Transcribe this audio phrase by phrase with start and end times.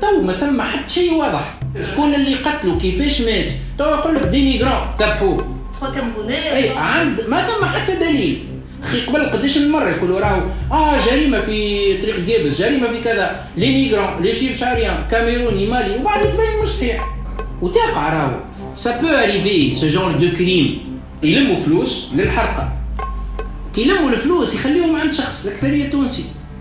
[0.00, 1.54] تو ما ثم حتى شيء واضح.
[1.82, 5.58] شكون اللي قتلوا كيفاش مات؟ تو يقول لك دينيغرون ذبحوه
[6.28, 8.44] اي عند ما ثم حتى دليل.
[8.82, 13.46] أخي قبل قداش من مره يقولوا راهو آه جريمة في طريق جيبس جريمة في كذا.
[13.56, 17.14] لي ميغرون لي شيرشاريان كاميروني مالي وبعد تبين مش صحيح
[17.62, 18.40] وتقع راهو.
[18.74, 22.72] سا بو اريفي سو جونر دو كريم يلموا فلوس للحرقة.
[23.74, 26.24] كي يلموا الفلوس يخليهم عند شخص الأكثرية التونسي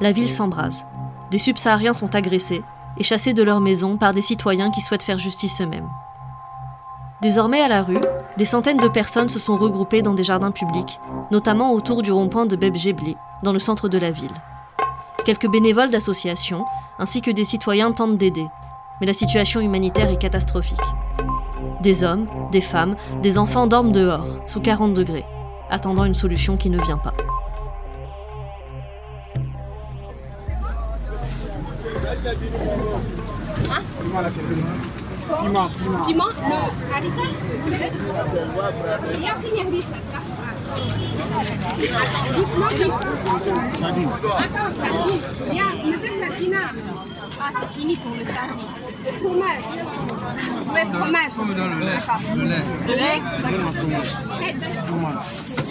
[0.00, 0.86] la ville s'embrase.
[1.30, 2.62] Des subsahariens sont agressés
[2.98, 5.88] et chassés de leur maison par des citoyens qui souhaitent faire justice eux-mêmes.
[7.22, 8.00] Désormais à la rue,
[8.36, 11.00] des centaines de personnes se sont regroupées dans des jardins publics,
[11.30, 12.76] notamment autour du rond-point de Beb
[13.42, 14.34] dans le centre de la ville.
[15.24, 16.64] Quelques bénévoles d'associations,
[16.98, 18.46] ainsi que des citoyens tentent d'aider,
[19.00, 20.80] mais la situation humanitaire est catastrophique.
[21.80, 25.24] Des hommes, des femmes, des enfants dorment dehors, sous 40 degrés,
[25.70, 27.14] attendant une solution qui ne vient pas.
[32.22, 32.46] Le harissa
[46.40, 46.56] Il a.
[47.40, 48.18] Attends, c'est fini pour le.
[49.04, 49.64] Le fromage.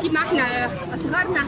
[0.00, 1.40] كيما احنا صغارنا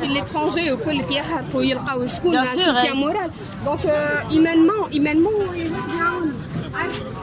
[0.00, 2.96] في ليترونجي وكل كيحكوا يلقاو شكون Bien sûr, سوتيان ouais.
[2.96, 3.30] مورال
[3.64, 3.84] دونك
[4.30, 5.56] ايمانمون ايمانمون
[5.98, 6.32] يعاونوا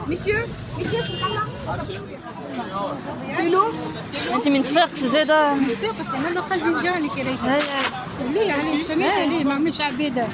[0.06, 0.38] مسيو
[0.78, 1.00] مسيو
[3.36, 3.62] كيلو
[4.34, 9.28] انت من صفاقس زاده بس انا قلبي وجعني كي ريت اي اي ليه يعني سمعت
[9.28, 10.26] ليه ما مش عبيده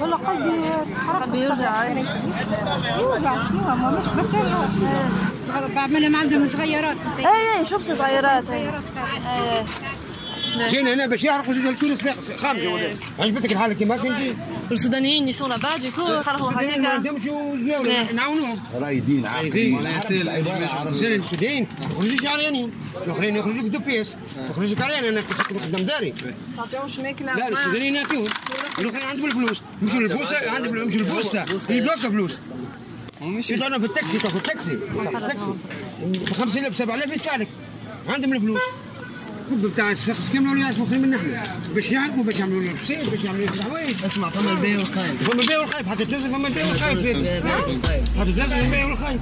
[0.00, 0.62] والله قلبي
[1.06, 2.04] حرق قلبي يوجع أي.
[3.00, 4.34] يوجع شنو ما مش بس
[5.51, 6.97] صغار بعملها ما عندهم صغيرات.
[7.19, 8.83] اي اي شفت صغيرات اي صغيرات
[9.27, 14.35] اي جينا هنا باش يحرقوا زيد الكل في خامسة ولا؟ عجبتك الحالة كيما كنتي
[14.71, 18.59] السودانيين اللي سون لابا ديكو خلقوا هكاكا نمشوا زواونا نعاونوهم.
[18.75, 22.71] رايدين عاقلين ولا يصير العباره السودان يخرجوا عريانين
[23.05, 24.17] الأخرين يخرجوا دو بيس
[24.49, 26.13] يخرجوا كريان أنا كنت قدام داري.
[26.57, 28.27] تعطيهمش ماكلة لا السودانيين يعطيهم
[28.79, 29.61] الأخرين عندهم الفلوس.
[29.81, 32.37] يمشوا للبوسه عندهم يمشوا للبوسه يبلوك فلوس.
[33.21, 34.77] يدورنا في التاكسي في التاكسي.
[34.77, 35.53] في التاكسي.
[36.03, 37.45] ب 5000 7000 يدفع
[38.07, 38.61] عندهم الفلوس.
[39.49, 41.37] كل بتاع الصفاقس كامل ولا خير من نحن؟
[41.75, 45.41] باش يعرفوا باش يعملوا لنا بسيط باش يعملوا لنا حوايج اسمع فما البيع والخايب فما
[45.41, 46.97] البيع والخايب حتى تنزل فما البيع والخايب
[48.19, 49.21] حتى تنزل البيع والخايب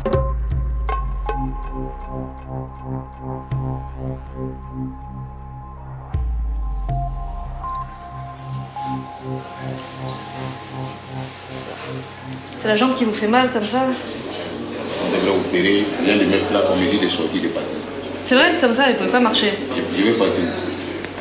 [12.57, 16.37] C'est la jambe qui vous fait mal comme ça On devrait opérer l'un de mes
[16.49, 17.75] plats comme il dit de sortir de partir.
[18.23, 19.51] C'est vrai Comme ça, elle pouvait pas marcher.
[19.75, 20.43] Je, vais partir.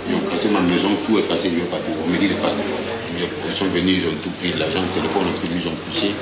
[0.09, 1.91] Ils ont cassé ma maison, tout est cassé, je vais partir.
[2.07, 2.65] On me dit de partir.
[3.19, 6.13] Ils sont venus, ils ont tout pris, l'argent, le téléphone, ont pris, ils ont poussé.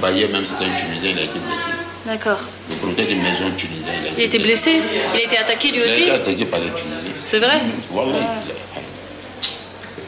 [0.00, 1.68] Bah, hier même, c'était un Tunisien, il a été blessé.
[2.06, 2.38] D'accord.
[2.70, 4.72] Le propriétaire d'une maison tunisien, il a été Il était blessé
[5.14, 7.12] Il a été attaqué lui Il a aussi été attaqué par les Tunisiens.
[7.26, 8.18] C'est vrai Voilà.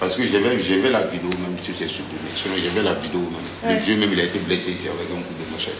[0.01, 2.33] Parce que j'avais la vidéo même sur ces supprimés.
[2.35, 3.77] Sinon, j'avais la vidéo même.
[3.77, 5.77] Le vieux même, il a été blessé ici avec un coup de machette.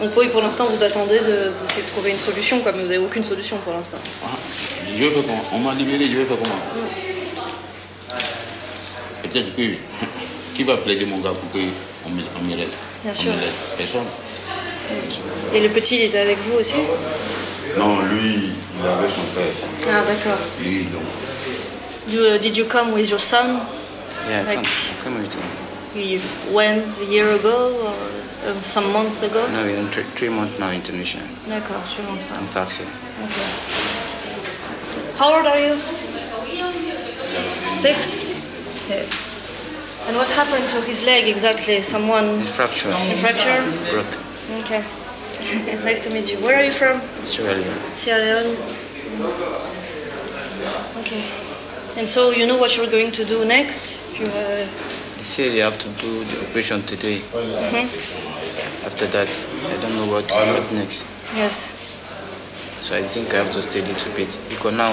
[0.00, 2.88] Donc oui, pour l'instant, vous attendez de- d'essayer de, trouver une solution, quoi, mais vous
[2.88, 3.98] n'avez aucune solution pour l'instant.
[4.24, 4.28] Ah,
[4.96, 6.60] Je vais faire comment On m'a libéré, je vais faire comment
[9.22, 9.62] Peut-être que.
[10.56, 12.74] Qui va plaider mon gars pour qu'on me, on me laisse?
[13.04, 13.32] Bien On sûr.
[13.32, 13.60] me laisse.
[13.76, 14.06] Personne.
[15.54, 16.74] Et le petit, il était avec vous aussi?
[17.78, 18.50] Non, lui,
[18.80, 19.44] il avait son père.
[19.88, 20.38] Ah, d'accord.
[20.60, 21.02] Lui, donc.
[22.08, 23.60] You, uh, did you come with your son?
[24.28, 24.64] Yeah, Like- come,
[25.04, 25.34] come with.
[25.94, 26.20] You
[26.54, 29.46] went a year ago or um, some months ago?
[29.52, 31.18] No, in three, three months now in Tunisia.
[31.48, 32.84] D'accord, je montre I'm Faxi.
[33.24, 33.48] Okay.
[35.18, 35.74] How old are you?
[37.56, 38.24] Six.
[38.84, 39.04] Okay.
[40.08, 41.82] And what happened to his leg exactly?
[41.82, 42.92] Someone It's fractured.
[42.92, 43.60] a fracture?
[43.90, 44.14] Broke.
[44.64, 44.82] Okay.
[45.84, 46.38] nice to meet you.
[46.38, 47.00] Where are you from?
[47.26, 47.80] Sierra Leone.
[47.96, 48.56] Sierra Leone.
[51.00, 51.47] Okay.
[51.98, 53.98] And so you know what you're going to do next?
[54.16, 57.16] You, uh, They say they have to do the operation today.
[58.86, 59.28] After that,
[59.66, 61.02] I don't know what, what next.
[61.34, 61.74] yes.
[62.82, 64.92] So I think I have to stay a little bit because now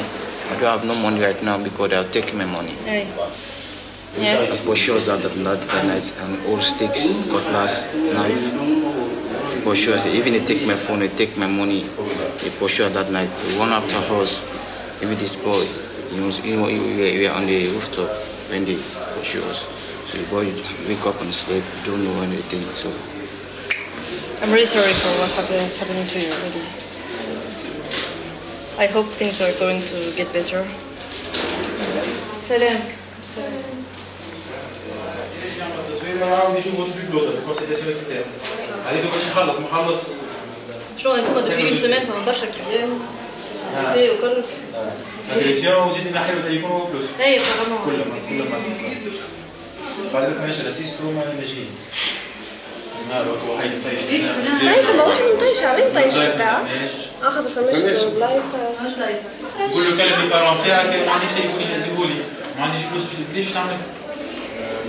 [0.49, 2.71] I don't have no money right now because are taking my money.
[2.71, 3.07] Hey.
[4.17, 4.39] Yeah.
[4.41, 9.63] I bought shoes out of that night and old sticks, cutlass, knife.
[9.63, 10.07] Bought shoes.
[10.07, 11.83] Even they take my phone, they take my money.
[12.41, 13.29] They bought shoes that night.
[13.59, 14.41] One after house,
[15.03, 15.84] even this boy,
[16.14, 18.10] he was, you know, we were, we were on the rooftop
[18.50, 19.66] when they bought shoes.
[20.08, 20.50] So the boy
[20.88, 22.62] wake up and sleep, don't know anything.
[22.74, 22.90] So
[24.42, 26.66] I'm really sorry for what happened, what's happening to you, really.
[28.78, 30.64] I hope things are going to get better.
[32.38, 32.80] Salam.
[33.22, 33.80] Salam.
[35.88, 38.24] التصوير عاود يشوفوا في بلوطه الكونسيداسيون اكسترن
[38.86, 40.00] هذيك باش نخلص نخلص
[40.98, 42.46] شنو انتم depuis une semaine فما برشا
[43.73, 44.43] مدرسيه وكله
[45.35, 47.43] مدرسيه وزيد الناحيه بدا يكونوا فلوس أيوه
[47.85, 48.57] كل ما كل ما
[50.13, 51.63] بعد كده ماشي لسيس تو ما نجي
[53.09, 54.03] نار وكو هاي طيش
[54.61, 56.63] طيب ما واحد مطيش عمين طيش بتاع
[57.23, 58.57] اخذ فماشي بلايصه
[59.71, 62.13] قول له كلمه بارون تاعك ما عنديش تليفون يهزهولي
[62.57, 63.03] ما عنديش فلوس
[63.35, 63.77] باش نعمل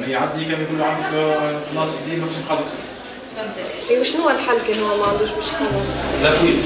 [0.00, 1.38] ما يعدي كان يقول عندك
[1.74, 2.68] ناصب دي ما نخلص
[3.36, 5.88] فهمت وشنو هو الحل كان هو ما عندوش باش يخلص
[6.22, 6.64] لا فويت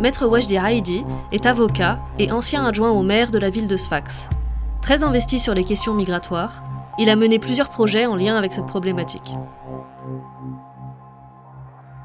[0.00, 4.28] Maître Wajdi Haïdi est avocat et ancien adjoint au maire de la ville de Sfax.
[4.82, 6.62] Très investi sur les questions migratoires,
[6.98, 9.34] il a mené plusieurs projets en lien avec cette problématique.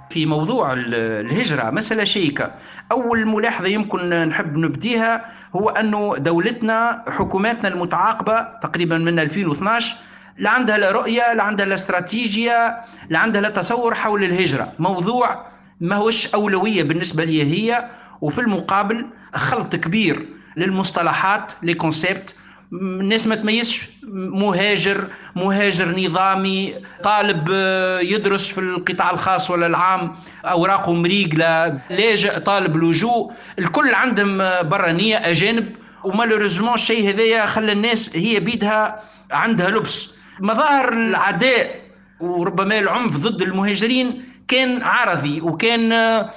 [0.10, 2.52] في موضوع ال- الهجرة مسألة شيكة
[2.92, 5.26] أول ملاحظة يمكن نحب نبديها
[5.56, 9.96] هو أنه دولتنا حكوماتنا المتعاقبة تقريبا من 2012
[10.38, 12.78] لا عندها لا رؤية لا عندها لا استراتيجية
[13.10, 15.46] لا عندها لا تصور حول الهجرة موضوع
[15.82, 17.90] ما هوش أولوية بالنسبة لي هي
[18.22, 19.06] وفي المقابل
[19.36, 20.26] خلط كبير
[20.58, 22.36] للمصطلحات لي كونسيبت
[22.74, 23.82] الناس ما تميزش
[24.14, 30.16] مهاجر مهاجر نظامي طالب آه، يدرس في القطاع الخاص ولا العام
[30.46, 33.34] أوراقه مريقلة لاجئ طالب لجوء.
[33.60, 35.76] الكل عندهم آه، برانيه أجانب.
[36.04, 40.14] ومالوريزمون الشيء هذايا خلى الناس هي بيدها عندها لبس.
[40.40, 41.82] مظاهر العداء
[42.20, 46.30] وربما العنف ضد المهاجرين كان عرضي وكان آه،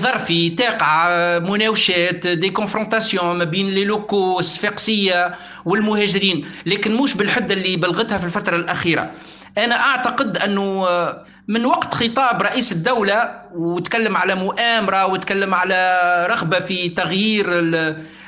[0.00, 1.08] ظرفي تقع
[1.38, 5.34] مناوشات دي كونفرونتاسيون ما بين لي لوكو الصفاقسيه
[5.64, 6.46] والمهاجرين.
[6.66, 9.10] لكن مش بالحدة اللي بلغتها في الفترة الأخيرة.
[9.58, 10.86] أنا أعتقد أنه
[11.48, 17.46] من وقت خطاب رئيس الدولة وتكلم على مؤامرة وتكلم على رغبة في تغيير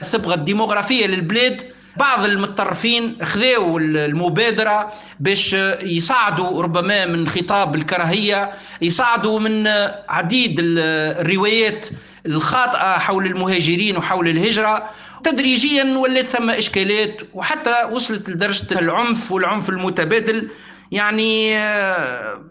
[0.00, 1.62] الصبغة الديموغرافية للبلاد
[1.96, 5.52] بعض المتطرفين خذوا المبادرة باش
[5.82, 8.50] يصعدوا ربما من خطاب الكراهية
[8.82, 9.66] يصعدوا من
[10.08, 11.88] عديد الروايات
[12.26, 14.90] الخاطئة حول المهاجرين وحول الهجرة
[15.24, 20.48] تدريجيا ولات ثم إشكالات وحتى وصلت لدرجة العنف والعنف المتبادل.
[20.92, 22.42] يعني آه،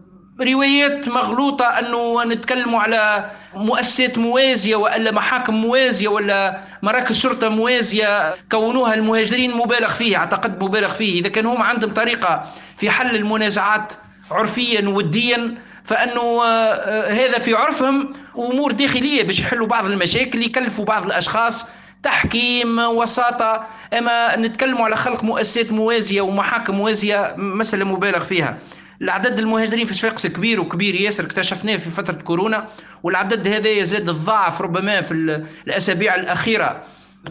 [0.42, 8.94] روايات مغلوطة أنه نتكلموا على مؤسسات موازية ولا محاكم موازية ولا مراكز شرطة موازية كونوها
[8.94, 11.19] المهاجرين مبالغ فيه أعتقد مبالغ فيه.
[11.22, 12.46] إذا كان هم عندهم طريقة
[12.78, 13.94] في حل المنازعات
[14.31, 21.06] عرفيا وديا فأنه آه، هذا في عرفهم أمور داخلية باش يحلوا بعض المشاكل يكلفوا بعض
[21.06, 21.66] الأشخاص
[22.04, 23.66] تحكيم وساطة.
[23.98, 28.58] أما نتكلموا على خلق مؤسسات موازية ومحاكم موازية مسألة مبالغ فيها.
[29.02, 32.68] العدد المهاجرين في صفاقس كبير وكبير ياسر اكتشفناه في فترة كورونا
[33.04, 36.84] والعدد هذا يزداد الضعف ربما في ال- الأسابيع الأخيرة.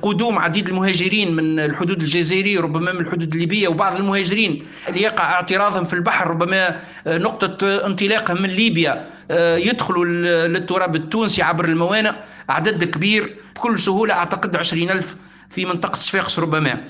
[0.03, 5.85] قدوم عديد المهاجرين من الحدود الجزائرية ربما من الحدود الليبية وبعض المهاجرين اللي يقع اعتراضهم
[5.85, 10.05] في البحر ربما آه، نقطة انطلاقهم من ليبيا آه، يدخلوا
[10.49, 12.13] للتراب التونسي عبر الموانئ.
[12.49, 15.17] عدد كبير بكل سهولة أعتقد عشرين ألف
[15.51, 16.85] في منطقة صفاقس ربما.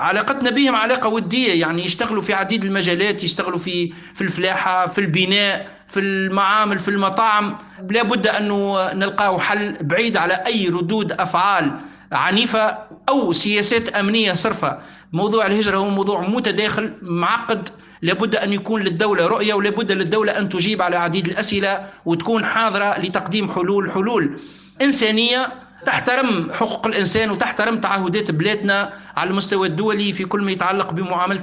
[0.00, 5.70] علاقتنا بهم علاقة ودية يعني يشتغلوا في عديد المجالات يشتغلوا في في الفلاحة في البناء
[5.86, 7.58] في المعامل في المطاعم.
[7.90, 11.80] لابد أنه نلقاه حل بعيد على أي ردود أفعال
[12.12, 12.78] عنيفة
[13.08, 14.78] أو سياسات أمنية صرفة.
[15.12, 17.68] موضوع الهجرة هو موضوع متداخل معقد.
[18.02, 23.52] لابد أن يكون للدولة رؤية ولابد للدولة أن تجيب على عديد الأسئلة وتكون حاضرة لتقديم
[23.52, 24.40] حلول حلول
[24.82, 25.52] إنسانية
[25.86, 31.42] تحترم حقوق الإنسان وتحترم تعهدات بلادنا على المستوى الدولي في كل ما يتعلق بمعاملة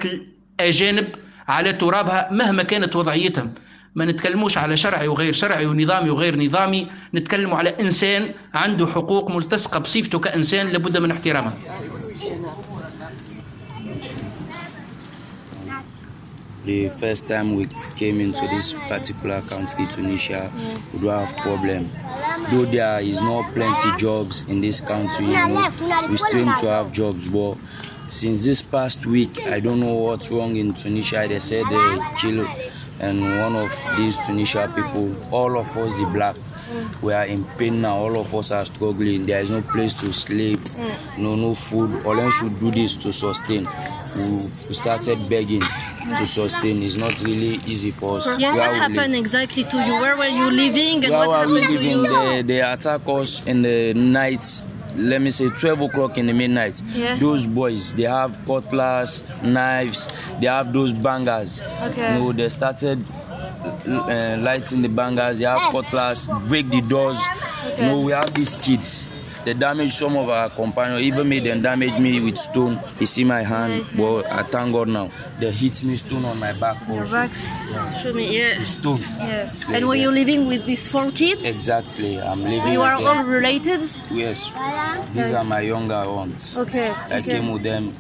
[0.60, 1.08] الأجانب
[1.48, 3.54] على ترابها مهما كانت وضعيتهم.
[3.96, 9.80] ما نتكلموش على شرعي وغير شرعي ونظامي وغير نظامي نتكلموا على إنسان عنده حقوق ملتصقة
[9.80, 11.54] بصفته كإنسان لابد من احترامها.
[16.68, 20.52] The first time we came into this particular country, Tunisia,
[20.94, 21.88] we do have problem.
[22.52, 25.72] Though there is not plenty jobs in this country, you know,
[26.10, 27.30] we still need to have jobs.
[27.30, 27.56] But
[28.10, 31.26] since this past week, I don't know what's wrong in Tunisia.
[31.28, 32.50] They said they killed
[33.00, 36.36] and one of these Tunisia people, all of us, the black,
[37.02, 37.96] we are in pain now.
[37.96, 39.26] All of us are struggling.
[39.26, 40.60] There is no place to sleep,
[41.18, 42.06] no no food.
[42.06, 43.68] All else should do this to sustain.
[44.16, 46.82] We, started begging to sustain.
[46.84, 48.40] It's not really easy for us.
[48.40, 49.94] Yes, what happened exactly to you?
[50.00, 52.06] Where were you living and Where what were we happened to living?
[52.06, 52.20] you?
[52.20, 54.62] They, they attack us in the night.
[54.96, 56.82] Let me say 12 o'clock in the midnight.
[56.96, 57.18] Yeah.
[57.20, 60.08] Those boys, they have cutlass, knives,
[60.42, 61.62] they have those bangers.
[61.62, 62.14] Okay.
[62.16, 63.06] You know, they started
[63.68, 67.22] uh, lighting the bangers, they have cutlass, break the doors.
[67.78, 69.08] You know, we have these kids.
[69.48, 72.82] They damage some of our companions, even made them damage me with stone.
[73.00, 75.10] You see my hand, but I thank God now.
[75.40, 77.14] They hit me stone on my back Your also.
[77.16, 77.32] back?
[78.04, 78.60] Show me, yeah.
[78.60, 79.00] The stone.
[79.00, 79.66] Yes.
[79.70, 81.46] And were you living with these four kids?
[81.46, 82.20] Exactly.
[82.20, 83.80] I'm living You are all related?
[84.12, 84.52] Yes.
[85.14, 86.58] These are my younger ones.
[86.58, 86.90] Okay.
[86.90, 87.32] I okay.
[87.32, 87.94] came with them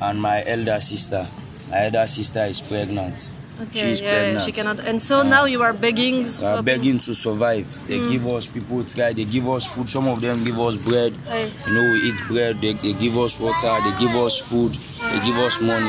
[0.00, 1.26] and my elder sister.
[1.70, 3.28] My elder sister is pregnant.
[3.62, 4.44] Okay, She's yeah, pregnant.
[4.44, 4.78] she cannot.
[4.80, 6.24] And so now you are begging.
[6.28, 7.64] We are begging to survive.
[7.88, 8.10] They Mm.
[8.12, 9.14] give us people try.
[9.14, 9.88] They give us food.
[9.88, 11.16] Some of them give us bread.
[11.26, 11.50] Hey.
[11.66, 12.60] You know, we eat bread.
[12.60, 13.72] They, they give us water.
[13.80, 14.72] They give us food.
[14.76, 15.88] They give us money.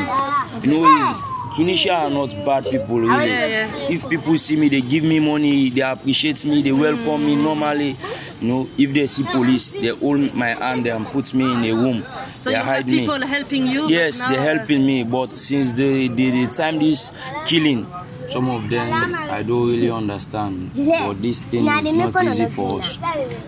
[0.64, 0.88] You know,
[1.58, 3.00] Tunisia are not bad people.
[3.00, 3.30] Really.
[3.30, 3.90] Yeah, yeah.
[3.90, 5.72] If people see me, they give me money.
[5.72, 6.62] They appreciate me.
[6.62, 7.98] They welcome me normally.
[8.40, 11.72] You know, if they see police, they hold my hand and put me in a
[11.74, 12.04] room.
[12.04, 13.06] So they you have hide me.
[13.26, 13.88] helping you.
[13.90, 17.12] Yes, they're helping me, but since the, the, the time this
[17.48, 17.88] killing,
[18.30, 20.70] some of them I don't really understand.
[20.76, 22.98] But this thing is not easy for us.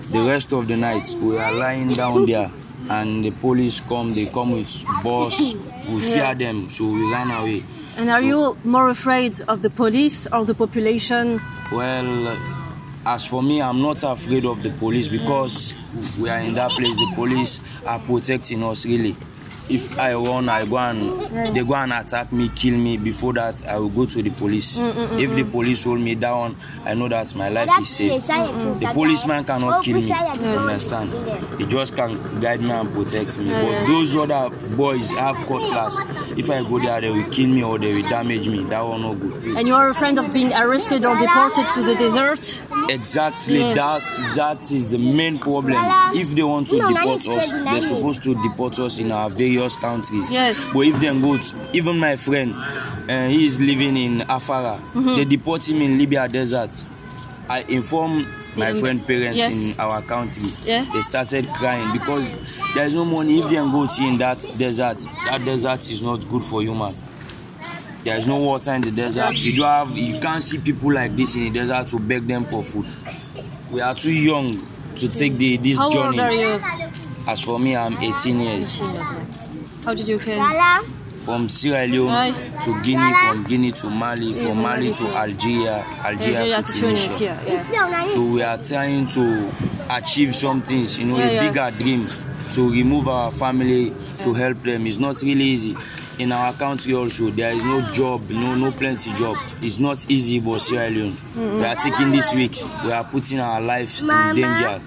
[0.10, 2.52] The rest of the night we are lying down there
[2.90, 5.54] and the police come, they come with bus,
[5.88, 7.64] we fear them, so we run away.
[8.00, 11.42] And are you more afraid of the police or the population?
[11.70, 12.38] Well,
[13.06, 15.76] as for me, I'm not afraid of the police because
[16.18, 16.96] we are in that place.
[16.96, 19.18] The police are protecting us really.
[19.70, 22.98] If I run, I go and they go and attack me, kill me.
[22.98, 24.80] Before that, I will go to the police.
[24.82, 28.26] If the police hold me down, I know that my life is safe.
[28.28, 30.08] The policeman cannot kill me.
[30.08, 31.60] You understand?
[31.60, 33.52] He just can guide me and protect me.
[33.52, 36.00] But those other boys have cutlass.
[36.38, 38.64] If I go there, they will kill me or they will damage me.
[38.64, 39.56] That will not good.
[39.58, 42.66] And you are afraid of being arrested or deported to the desert?
[42.90, 43.74] Exactly, Yeah.
[43.76, 44.02] that
[44.36, 45.76] that is the main problem.
[46.16, 50.30] If they want to deport us, they're supposed to deport us in our various countries.
[50.32, 50.72] Yes.
[50.74, 54.80] But if they go, to, even my friend, uh, he is living in Afara.
[54.94, 55.16] Mhm.
[55.18, 56.72] They deport him in Libya desert.
[57.50, 59.70] I inform my friend parents Yes.
[59.72, 60.44] in our country.
[60.66, 60.86] Yeah.
[60.94, 62.30] They started crying because
[62.76, 63.40] there is no money.
[63.40, 66.94] If they go to in that desert, that desert is not good for human.
[68.04, 69.36] There is no water in the desert.
[69.36, 69.98] You don't have.
[69.98, 72.86] You can't see people like this in the desert to beg them for food.
[73.72, 76.08] We are too young to take the this How journey.
[76.08, 76.62] old are you?
[77.28, 78.80] As for me, I'm 18 years.
[79.90, 80.40] How did you came?
[81.26, 82.32] From Sierra Leone Aye.
[82.64, 86.80] to Guinea, from Guinea to Mali, Yeah, from Mali to Algeria, Algeria, Algeria to to
[86.80, 87.40] Tunisia.
[87.44, 87.68] Tunisia.
[87.74, 88.10] Yeah.
[88.10, 89.52] So we are trying to
[89.90, 91.50] achieve some things, you know, Yeah, a yeah.
[91.50, 92.06] bigger dream
[92.52, 93.92] to remove our family
[94.22, 94.86] to help them.
[94.86, 95.76] It's not really easy.
[96.20, 99.38] In our country also, there is no job, no no plenty job.
[99.64, 101.18] It's not easy, but Sierra Leone.
[101.36, 102.58] We are taking this week.
[102.86, 104.82] We are putting our life in danger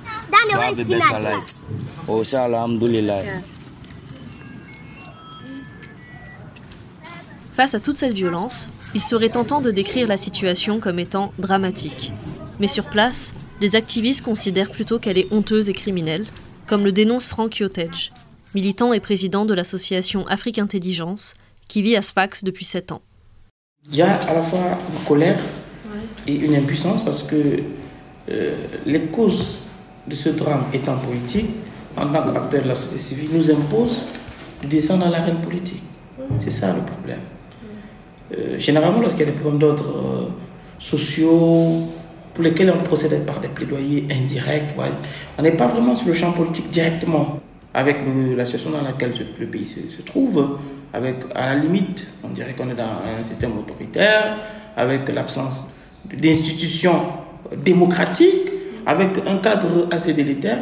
[0.50, 1.58] to have a better life.
[2.08, 3.42] Oh, Alhamdulillah.
[7.52, 12.12] Face à toute cette violence, il serait tentant de décrire la situation comme étant dramatique.
[12.60, 16.24] Mais sur place, les activistes considèrent plutôt qu'elle est honteuse et criminelle,
[16.66, 18.12] comme le dénonce Frank Yotej,
[18.54, 21.34] militant et président de l'association Afrique Intelligence,
[21.68, 23.02] qui vit à Sfax depuis 7 ans.
[23.90, 25.38] Il y a à la fois une colère
[26.26, 27.36] et une impuissance parce que
[28.30, 28.54] euh,
[28.86, 29.58] les causes
[30.06, 31.50] de ce drame étant politiques,
[31.98, 34.06] en tant qu'acteurs de la société civile, nous imposent
[34.62, 35.82] de descendre dans l'arène politique.
[36.38, 37.20] C'est ça le problème.
[38.32, 40.28] Euh, généralement, lorsqu'il y a des problèmes d'ordre euh,
[40.78, 41.82] sociaux
[42.34, 44.74] pour lesquels on procède par des plaidoyers indirects,
[45.38, 47.40] on n'est pas vraiment sur le champ politique directement
[47.74, 50.58] avec le- la situation dans laquelle le pays se, se trouve,
[50.94, 52.84] avec à la limite, on dirait qu'on est dans
[53.18, 54.38] un système autoritaire,
[54.76, 55.64] avec l'absence
[56.16, 57.00] d'institutions
[57.64, 58.50] démocratiques,
[58.86, 60.58] avec un cadre assez délétère,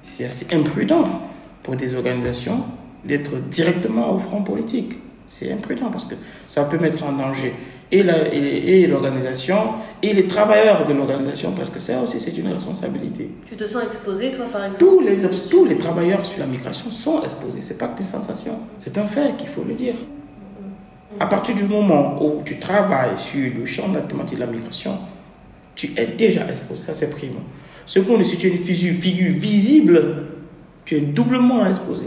[0.00, 1.20] c'est assez imprudent
[1.62, 2.64] pour des organisations
[3.04, 4.92] d'être directement au front politique.
[5.32, 6.16] C'est imprudent parce que
[6.48, 7.54] ça peut mettre en danger
[7.92, 9.58] et la- et- et l'organisation
[10.02, 13.30] et, les travailleurs de l'organisation parce que ça aussi c'est une responsabilité.
[13.46, 14.80] Tu te sens exposé, toi, par exemple?
[14.80, 15.16] Tous les,
[15.48, 17.60] tous les travailleurs sur la migration sont exposés.
[17.62, 18.54] C'est pas qu'une sensation.
[18.78, 19.94] C'est un fait qu'il faut le dire.
[21.18, 24.50] à partir du moment où tu travailles sur le champ de la thématique de la
[24.50, 24.96] migration,
[25.76, 26.82] tu es déjà exposé.
[26.86, 27.40] Ça, c'est primo.
[27.86, 30.26] Second, si tu es une figure visible,
[30.84, 32.06] tu es doublement exposé.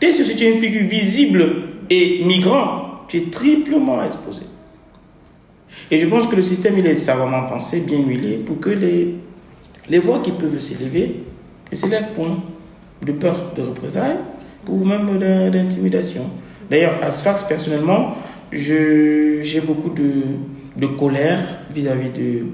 [0.00, 1.44] Que si tu es une figure visible
[1.92, 4.42] et migrant, tu es triplement exposé.
[5.90, 9.14] Et je pense que le système, il est savamment pensé, bien huilé, pour que les,
[9.88, 11.22] les voix qui peuvent s'élever
[11.70, 12.42] ne s'élèvent point
[13.04, 14.18] de peur de représailles
[14.68, 15.18] ou même
[15.50, 16.22] d'intimidation.
[16.70, 18.14] D'ailleurs, à Sfax, personnellement,
[18.52, 20.22] j'ai beaucoup de,
[20.76, 21.40] de colère
[21.74, 22.46] vis-à-vis de,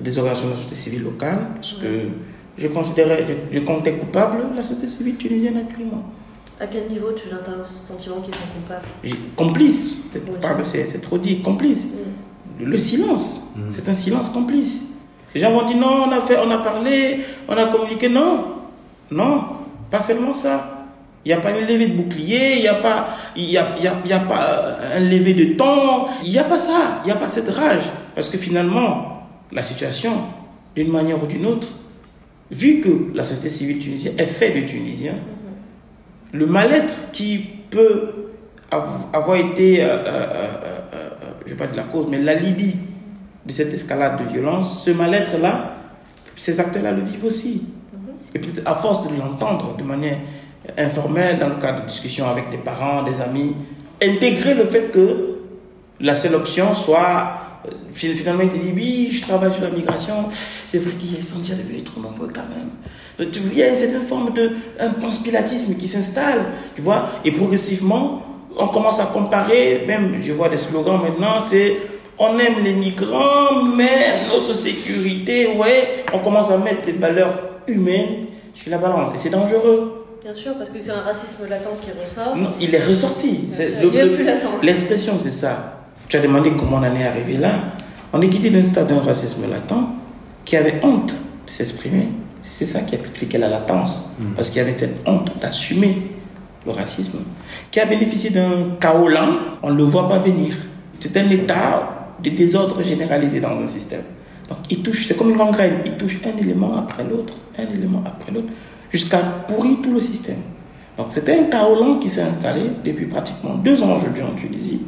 [0.00, 2.08] des organisations de la société civile locale, parce que
[2.56, 6.04] je considérais, je, comptais coupable la société civile tunisienne actuellement.
[6.60, 8.86] À quel niveau tu as un sentiment qu'ils sont coupables
[9.34, 10.02] Complice,
[10.64, 11.94] c'est trop dit, complice.
[12.60, 13.60] Le silence, mm.
[13.70, 14.88] c'est un silence complice.
[15.34, 18.10] Les gens vont dire non, on a, fait, on a parlé, on a communiqué.
[18.10, 18.56] Non,
[19.10, 19.44] non,
[19.90, 20.86] pas seulement ça.
[21.24, 23.74] Il n'y a pas une levée de bouclier, il n'y a, pas, il y a,
[23.80, 27.06] y a, y a pas un lever de temps, il n'y a pas ça, il
[27.06, 27.84] n'y a pas cette rage.
[28.14, 30.12] Parce que finalement, la situation,
[30.74, 31.68] d'une manière ou d'une autre,
[32.50, 35.16] vu que la société civile tunisienne est faite de Tunisiens,
[36.32, 37.38] le mal-être qui
[37.70, 38.30] peut
[38.70, 41.08] avoir été, euh, euh, euh,
[41.40, 42.76] je ne vais pas dire la cause, mais l'alibi
[43.44, 45.74] de cette escalade de violence, ce mal-être-là,
[46.36, 47.64] ces acteurs-là le vivent aussi.
[48.34, 50.18] Et peut-être à force de l'entendre de manière
[50.78, 53.56] informelle, dans le cadre de discussions avec des parents, des amis,
[54.02, 55.38] intégrer le fait que
[55.98, 57.39] la seule option soit
[57.92, 61.54] finalement il te dit oui je travaille sur la migration c'est vrai qu'ils sont déjà
[61.54, 62.70] devenus trop nombreux quand même
[63.18, 68.22] il y a une certaine forme de un conspiratisme qui s'installe tu vois et progressivement
[68.56, 71.76] on commence à comparer même je vois des slogans maintenant c'est
[72.18, 78.26] on aime les migrants mais notre sécurité voyez on commence à mettre des valeurs humaines
[78.54, 81.88] sur la balance et c'est dangereux Bien sûr, parce que c'est un racisme latent qui
[81.98, 82.36] ressort.
[82.36, 83.46] Non, il est ressorti.
[83.48, 84.60] C'est il est plus latent.
[84.62, 85.79] L'expression, c'est ça.
[86.10, 87.52] Tu as demandé comment on en est arrivé là.
[88.12, 89.88] On est quitté d'un stade d'un racisme latent
[90.44, 91.14] qui avait honte
[91.46, 92.08] de s'exprimer.
[92.42, 94.16] C'est ça qui expliquait la latence.
[94.18, 94.34] Mm.
[94.34, 96.10] Parce qu'il y avait cette honte d'assumer
[96.66, 97.18] le racisme,
[97.70, 100.54] qui a bénéficié d'un chaos lent, on ne le voit pas venir.
[100.98, 104.02] C'est un état de désordre généralisé dans un système.
[104.48, 108.02] Donc il touche, c'est comme une gangrène, il touche un élément après l'autre, un élément
[108.04, 108.48] après l'autre
[108.90, 110.40] jusqu'à pourrir tout le système.
[110.98, 114.82] Donc c'était un chaos qui s'est installé depuis pratiquement deux ans aujourd'hui en Tunisie,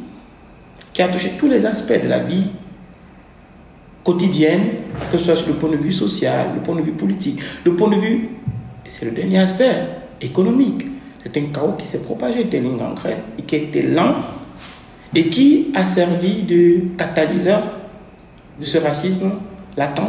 [0.93, 2.45] qui a touché tous les aspects de la vie
[4.03, 4.61] quotidienne,
[5.11, 7.75] que ce soit sur le point de vue social, le point de vue politique, le
[7.75, 8.29] point de vue,
[8.85, 9.73] c'est le dernier aspect,
[10.21, 10.85] économique.
[11.23, 14.15] C'est un chaos qui s'est propagé tel une gangrène et qui était lent
[15.15, 17.61] et qui a servi de catalyseur
[18.59, 19.31] de ce racisme
[19.77, 20.01] latent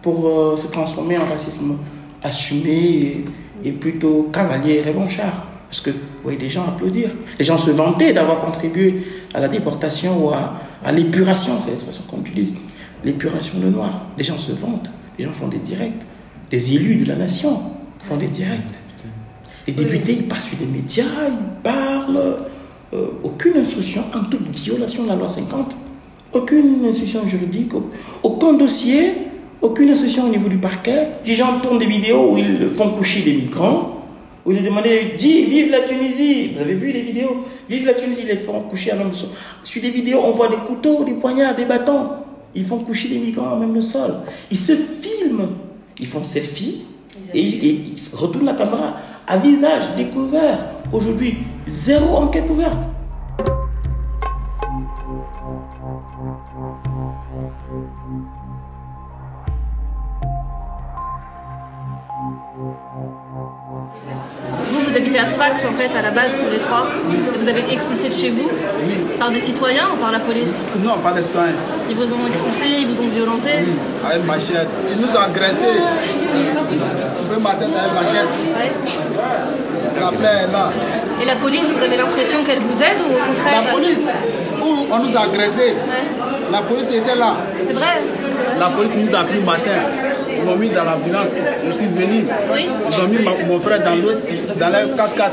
[0.00, 1.76] pour euh, se transformer en racisme
[2.22, 3.24] assumé
[3.64, 5.46] et, plutôt cavalier et revanchard.
[5.68, 7.10] Parce que vous voyez des gens applaudir.
[7.38, 9.02] Les gens se vantaient d'avoir contribué
[9.34, 12.54] à la déportation ou à, l'épuration, c'est l'expression qu'on utilise,
[13.04, 14.02] l'épuration de Noirs.
[14.16, 16.02] Les gens se vantent, les gens font des directs.
[16.50, 17.60] Des élus de la nation
[18.00, 18.60] font des directs.
[19.66, 22.36] Les députés, ils passent sur des médias, ils parlent.
[22.94, 25.76] Euh, aucune instruction en toute violation de la loi 50.
[26.32, 27.72] Aucune instruction juridique,
[28.22, 29.14] aucun dossier
[29.62, 31.08] aucune instruction au niveau du parquet.
[31.26, 33.95] Les gens tournent des vidéos où ils font coucher des migrants,
[34.46, 34.84] où ils demandent
[35.18, 37.44] Dis, vive la Tunisie Vous avez vu les vidéos?
[37.68, 39.30] Vive la Tunisie, ils les font coucher à même le sol.
[39.64, 42.10] Sur les vidéos, on voit des couteaux, des poignards, des bâtons.
[42.54, 44.14] Ils font coucher des migrants à même le sol.
[44.50, 45.48] Ils se filment.
[45.98, 46.82] Ils font selfie
[47.34, 50.58] et, et ils retournent la caméra à visage découvert.
[50.92, 52.90] Aujourd'hui, zéro enquête ouverte.
[64.96, 66.86] Habitez à Sfax en fait à la base tous les trois.
[67.34, 68.48] Et vous avez été expulsés de chez vous
[69.18, 71.52] Par des citoyens ou par la police Non, pas des citoyens.
[71.90, 73.72] Ils vous ont expulsés, ils vous ont violenté Oui,
[74.10, 74.68] avec machette.
[74.92, 75.66] Ils nous ont agressés.
[77.32, 78.30] Le matin avec machette.
[78.56, 80.00] Ouais.
[80.00, 80.70] La plaie est là.
[81.22, 84.08] Et la police, vous avez l'impression qu'elle vous aide ou au contraire La police,
[84.62, 85.74] on nous a agressés.
[86.52, 87.36] La police était là.
[87.66, 87.98] C'est vrai
[88.58, 89.72] La police nous a pris le matin.
[90.46, 91.34] Ils m'ont mis dans l'ambulance.
[91.64, 92.24] Je suis venu.
[92.52, 92.66] Oui.
[92.88, 94.20] Ils ont mis mon frère dans l'autre,
[94.60, 95.30] dans la 4x4.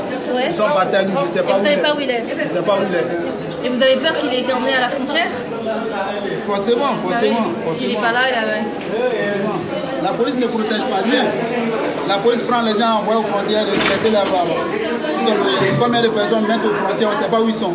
[0.48, 1.16] Ils sont partis avec lui.
[1.18, 2.24] Je ne sais pas, où, savez pas où il est.
[2.36, 3.66] Je ne sais pas où il est.
[3.66, 5.28] Et vous avez peur qu'il ait été emmené à la frontière
[6.46, 7.46] Forcément, forcément.
[7.64, 9.22] Ah S'il n'est pas là, il a.
[9.22, 9.54] Forcément.
[10.02, 11.24] La police ne protège pas bien.
[12.08, 14.46] La police prend les gens, envoie aux frontières et laisse les voir.
[15.80, 17.74] Combien de personnes mettent aux frontières, on ne sait pas où ils sont.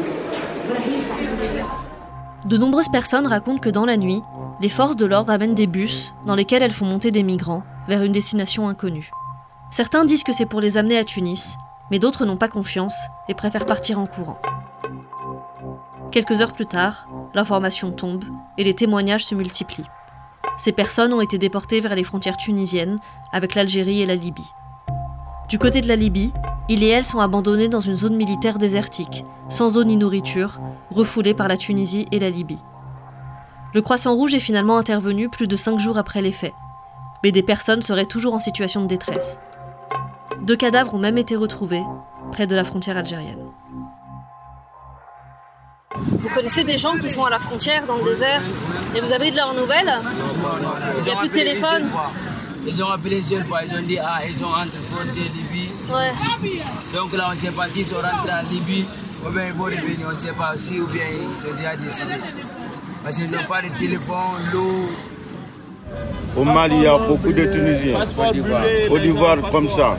[2.45, 4.21] De nombreuses personnes racontent que dans la nuit,
[4.61, 8.03] les forces de l'ordre amènent des bus dans lesquels elles font monter des migrants vers
[8.03, 9.09] une destination inconnue.
[9.71, 11.57] Certains disent que c'est pour les amener à Tunis,
[11.91, 12.95] mais d'autres n'ont pas confiance
[13.29, 14.41] et préfèrent partir en courant.
[16.11, 18.25] Quelques heures plus tard, l'information tombe
[18.57, 19.89] et les témoignages se multiplient.
[20.57, 22.99] Ces personnes ont été déportées vers les frontières tunisiennes
[23.31, 24.51] avec l'Algérie et la Libye.
[25.47, 26.33] Du côté de la Libye,
[26.67, 30.59] ils et elles sont abandonnés dans une zone militaire désertique, sans eau ni nourriture,
[30.91, 32.59] refoulés par la Tunisie et la Libye.
[33.71, 36.55] Le Croissant Rouge est finalement intervenu plus de cinq jours après les faits,
[37.23, 39.39] mais des personnes seraient toujours en situation de détresse.
[40.41, 41.83] Deux cadavres ont même été retrouvés
[42.31, 43.45] près de la frontière algérienne.
[45.95, 48.41] Vous connaissez des gens qui sont à la frontière, dans le désert,
[48.95, 49.91] et vous avez de leurs nouvelles?
[50.97, 51.87] Il n'y a plus de téléphone?
[52.65, 55.69] Ils ont appelé une fois, ils ont dit ah ils ont entre frontière Libye.
[55.91, 56.11] Ouais.
[56.93, 58.85] Donc là on ne sait pas s'ils sont rentrés en Libye
[59.25, 61.77] ou bien ils vont revenir, on ne sait pas si ou bien ils sont déjà
[61.77, 62.21] décédés.
[63.03, 64.89] Parce qu'ils n'ont pas de téléphone, l'eau.
[66.37, 67.99] Au Mali, il y a beaucoup de Tunisiens.
[68.89, 69.97] Au d'Ivoire comme ça.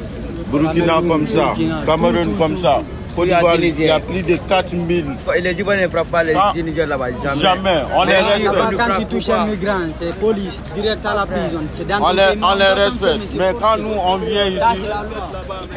[0.52, 1.54] Burkina comme ça.
[1.86, 2.82] Cameroun comme ça.
[3.16, 5.04] Côte d'Ivoire, il y a plus de 4000.
[5.36, 7.40] Et les Ivoiriens ne frappent pas les Tunisiens là-bas, jamais.
[7.40, 7.82] Jamais.
[7.94, 8.76] On les respecte.
[8.76, 11.60] Quand tu touches un migrant, c'est police, direct à la prison.
[12.00, 13.34] On les, on les respecte.
[13.36, 14.84] Mais quand nous, on vient ici,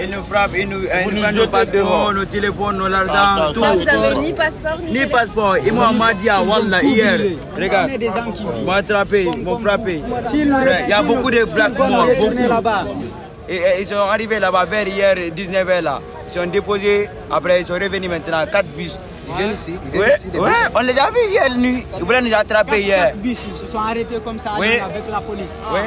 [0.01, 3.59] ils nous frappent, ils nous, ils nous prennent nos passeports, nos téléphones, nos argent, tout.
[3.61, 5.57] Ça, vous avez ni passeport ni Ni passeport.
[5.65, 7.19] Ils m'ont dit à Wallah hier.
[7.59, 10.01] Regarde, ils m'ont attrapé, ils m'ont frappé.
[10.33, 11.43] Il y a beaucoup de
[11.89, 13.12] morts, beaucoup.
[13.53, 15.99] Et, et ils sont arrivés là-bas vers hier 19h là.
[16.25, 18.97] Ils sont déposés, après ils sont revenus maintenant, 4 bus.
[19.29, 19.73] Ils viennent ici.
[19.93, 20.69] Ils Ouais, viennent ici, des ouais, bus.
[20.75, 21.85] on les a vus hier nuit.
[21.97, 23.05] Ils voulaient nous attraper hier.
[23.07, 24.79] Quatre bus, ils se sont arrêtés comme ça Oui.
[24.79, 25.53] avec la police.
[25.71, 25.79] Oui.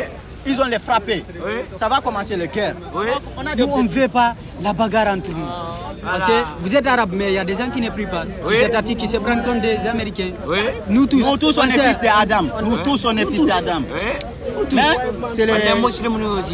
[0.46, 1.24] Ils ont les frappés.
[1.44, 1.52] Oui.
[1.78, 2.74] Ça va commencer le cœur.
[2.94, 3.06] Oui.
[3.36, 5.46] On a nous, on ne veut pas la bagarre entre nous.
[6.04, 8.24] Parce que vous êtes arabe, mais il y a des gens qui ne prient pas.
[8.46, 8.54] Oui.
[8.84, 10.30] Qui qui se prennent comme des Américains.
[10.46, 10.58] Oui.
[10.88, 12.44] Nous tous, Nous tous, on est fils d'Adam.
[12.62, 13.82] Nous tous, on est fils d'Adam.
[14.72, 14.82] Mais
[15.32, 15.52] c'est les.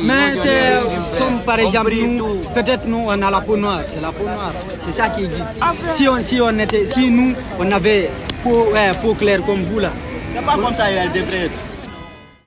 [0.02, 4.00] Mais c'est, est- comme par exemple, nous, peut-être nous, on a la peau noire, c'est
[4.00, 4.52] la peau noire.
[4.76, 5.44] C'est ça qui existe.
[5.88, 8.11] Si, on, si, on était, si nous, on avait
[8.42, 9.90] peau, ouais, peau claire comme vous là.
[10.35, 11.52] C'est pas comme ça, elle devrait être.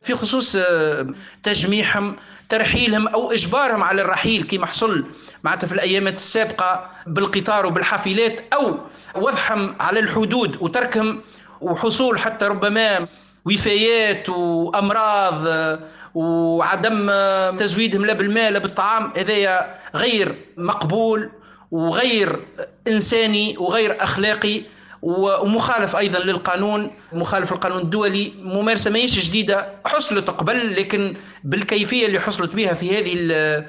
[0.06, 1.08] في خصوص آه،
[1.44, 2.16] تجميعهم
[2.50, 5.06] ترحيلهم أو إجبارهم على الرحيل كما حصل
[5.44, 8.80] معناتها في الأيامات السابقة بالقطار وبالحافلات أو
[9.16, 11.22] وضعهم على الحدود وتركهم
[11.62, 13.08] وحصول حتى ربما
[13.46, 15.80] وفيات وأمراض آه،
[16.16, 21.30] وعدم آه، تزويدهم لا بالماء لا بالطعام هذايا غير مقبول
[21.72, 22.46] وغير
[22.88, 24.62] إنساني وغير أخلاقي.
[25.06, 31.14] ومخالف أيضا للقانون مخالف للقانون الدولي ممارسة ماهيش جديدة حصلت قبل لكن
[31.44, 33.66] بالكيفية اللي حصلت بها في هذه ال-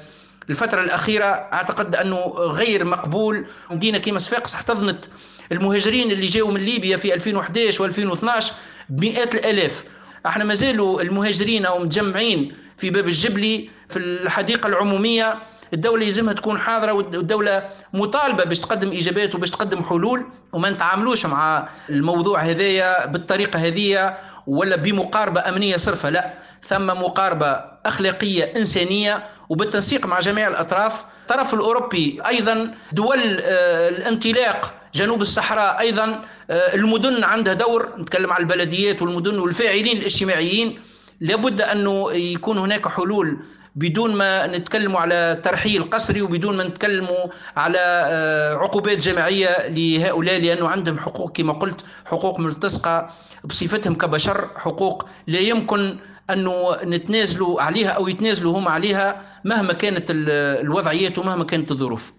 [0.51, 3.47] الفترة الأخيرة أعتقد أنه غير مقبول.
[3.71, 5.05] مدينة كيما صفاقس احتضنت
[5.53, 8.45] المهاجرين اللي جاوا من ليبيا في 2011 و2012
[8.89, 9.85] بمئات الآلاف.
[10.27, 15.39] إحنا ما زالوا المهاجرين أو متجمعين في باب الجبلي في الحديقة العمومية.
[15.73, 21.69] الدولة يلزمها تكون حاضرة والدولة مطالبة باش تقدم إجابات وباش تقدم حلول وما نتعاملوش مع
[21.91, 26.35] الموضوع هذايا بالطريقة هذية ولا بمقاربة أمنية صرفة لا.
[26.67, 31.05] ثم مقاربة أخلاقية إنسانية وبالتنسيق مع جميع الأطراف.
[31.23, 37.89] الطرف الأوروبي أيضا دول آه، الانطلاق جنوب الصحراء أيضا آه، المدن عندها دور.
[37.99, 40.81] نتكلم على البلديات والمدن والفاعلين الاجتماعيين.
[41.21, 43.39] لابد أنه يكون هناك حلول
[43.77, 47.23] بدون ما نتكلموا على ترحيل قسري وبدون ما نتكلموا
[47.57, 53.11] على آه، عقوبات جماعية لهؤلاء لأنه عندهم حقوق كما قلت حقوق ملتصقة
[53.45, 55.97] بصفتهم كبشر حقوق لا يمكن
[56.31, 60.31] أنه نتنازلوا عليها أو يتنازلوا هم عليها مهما كانت ال-
[60.65, 62.13] الوضعيات ومهما كانت الظروف.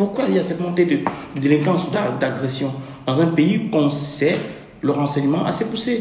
[0.00, 0.96] Pourquoi il y a cette montée de,
[1.34, 2.70] de délinquance ou d'a- d'agression
[3.06, 4.38] dans un pays qu'on sait
[4.82, 5.94] le renseignement assez poussé?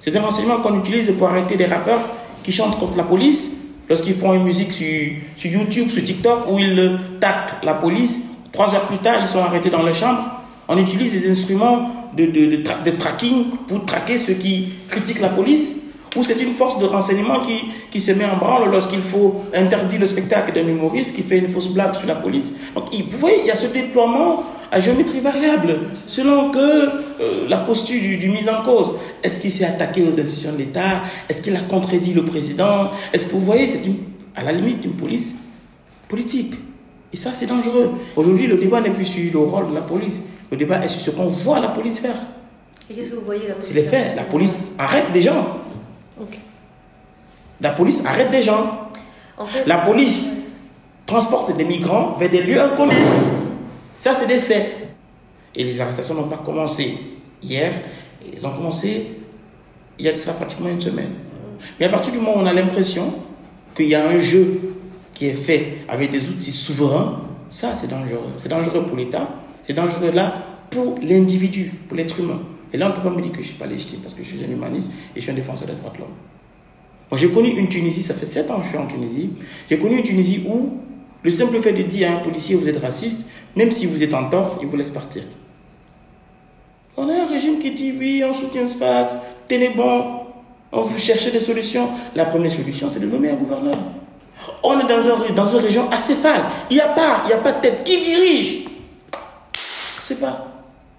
[0.00, 2.00] C'est des renseignements qu'on utilise pour arrêter des rappeurs
[2.44, 4.86] qui chantent contre la police lorsqu'ils font une musique sur,
[5.36, 8.30] sur YouTube, sur TikTok, où ils taquent la police.
[8.52, 10.22] Trois heures plus tard, ils sont arrêtés dans leur chambre.
[10.68, 15.20] On utilise des instruments de, de, de, tra- de tracking pour traquer ceux qui critiquent
[15.20, 15.80] la police.
[16.14, 20.00] Ou c'est une force de renseignement qui, qui se met en branle lorsqu'il faut interdire
[20.00, 22.56] le spectacle d'un humoriste qui fait une fausse blague sur la police.
[22.74, 27.58] Donc, vous voyez, il y a ce déploiement à géométrie variable, selon que euh, la
[27.58, 28.94] posture du, du mis en cause.
[29.22, 31.02] Est-ce qu'il s'est attaqué aux institutions de l'État?
[31.28, 32.90] Est-ce qu'il a contredit le président?
[33.12, 33.82] Est-ce que vous voyez, c'est
[34.34, 35.36] à la limite une police
[36.08, 36.54] politique?
[37.12, 37.92] Et ça, c'est dangereux.
[38.16, 40.22] Aujourd'hui, le débat n'est plus sur le rôle de la police.
[40.50, 42.16] Le débat est sur ce qu'on voit la police faire.
[42.88, 44.16] Et qu'est-ce que vous voyez là C'est les faits.
[44.16, 45.58] La police arrête des gens.
[47.60, 48.88] La police arrête des gens.
[49.36, 50.36] En fait, La police
[51.04, 52.96] transporte des migrants vers des lieux inconnus.
[54.02, 54.68] Ça, c'est des faits.
[55.54, 56.98] Et les arrestations n'ont pas commencé
[57.40, 57.70] hier.
[58.34, 59.06] Ils ont commencé
[59.96, 61.10] il y a cela pratiquement une semaine.
[61.78, 63.14] Mais à partir du moment où on a l'impression
[63.76, 64.60] qu'il y a un jeu
[65.14, 68.32] qui est fait avec des outils souverains, ça, c'est dangereux.
[68.38, 69.36] C'est dangereux pour l'État.
[69.62, 70.34] C'est dangereux là
[70.68, 72.40] pour l'individu, pour l'être humain.
[72.72, 74.14] Et là, on ne peut pas me dire que je ne suis pas légitime parce
[74.14, 76.14] que je suis un humaniste et je suis un défenseur des droits de l'homme.
[77.14, 79.30] J'ai connu une Tunisie, ça fait 7 ans que je suis en Tunisie.
[79.70, 80.80] J'ai connu une Tunisie où
[81.22, 84.14] le simple fait de dire à un policier vous êtes raciste, même si vous êtes
[84.14, 85.22] en tort, il vous laisse partir.
[86.96, 89.16] On a un régime qui dit on soutient ce fax,
[89.76, 90.20] bon,
[90.72, 91.88] on veut chercher des solutions.
[92.14, 93.76] La première solution, c'est de nommer un gouverneur.
[94.64, 96.42] On est dans, un, dans une région acéphale.
[96.70, 97.84] Il n'y a, pas, il a pas de tête.
[97.84, 98.64] Qui dirige?
[100.00, 100.48] Sais pas.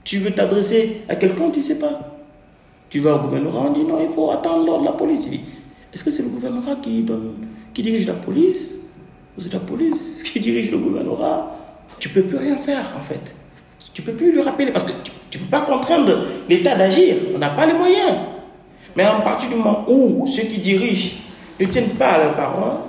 [0.04, 2.12] Tu veux t'adresser à quelqu'un, tu ne sais pas.
[2.90, 5.22] Tu vas au gouvernement, on dit non, il faut attendre l'ordre de la police.
[5.22, 5.42] Tu dis,
[5.92, 7.04] est-ce que c'est le gouvernement qui,
[7.74, 8.78] qui dirige la police?
[9.36, 11.48] Ou c'est la police qui dirige le gouvernement
[12.04, 13.34] Tu ne peux plus rien faire, en fait.
[13.94, 14.92] Tu ne peux plus lui rappeler parce que
[15.30, 17.16] tu ne peux pas contraindre l'État d'agir.
[17.34, 18.18] On n'a pas les moyens.
[18.98, 21.12] Mais à partir du moment où ceux qui dirigent
[21.62, 22.80] ne tiennent pas à leurs paroles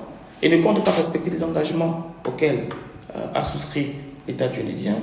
[0.43, 2.65] et ne comptent pas respecter les engagements auxquels
[3.15, 3.93] euh, a souscrit
[4.27, 4.97] l'État tunisien,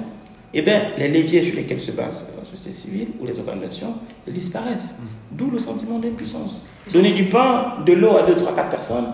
[0.53, 3.93] eh bien, les leviers sur lesquels se base la société civile ou les organisations,
[4.27, 4.97] ils disparaissent.
[4.99, 5.37] Mm.
[5.37, 6.65] D'où le sentiment d'impuissance.
[6.91, 9.13] Donner du pain, de l'eau à 2, 3, 4 personnes,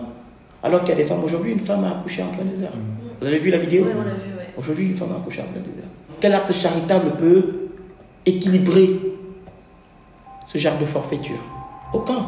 [0.60, 1.22] alors qu'il y a des femmes.
[1.22, 2.72] Aujourd'hui, une femme a accouché en plein désert.
[2.74, 3.20] Mm.
[3.20, 4.37] Vous avez vu la vidéo Oui, on l'a vu.
[4.58, 5.84] Aujourd'hui, une femme accouche en plein désert.
[6.20, 7.68] Quel acte charitable peut
[8.26, 8.90] équilibrer
[10.46, 11.38] ce genre de forfaiture?
[11.92, 12.26] Aucun.